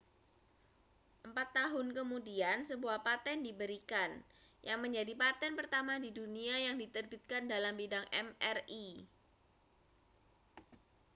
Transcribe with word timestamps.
empat 1.27 1.49
tahun 1.57 1.87
kemudian 1.97 2.57
sebuah 2.69 2.97
paten 3.05 3.37
diberikan 3.47 4.09
yang 4.67 4.79
menjadi 4.83 5.13
paten 5.21 5.53
pertama 5.59 5.93
di 6.05 6.09
dunia 6.19 6.55
yang 6.65 6.75
diterbitkan 6.83 7.43
dalam 7.53 7.73
bidang 7.81 8.05
mri 8.09 9.05